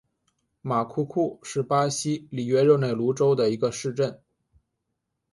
[0.63, 4.19] 马库库是巴西里约热内卢州的一个市镇。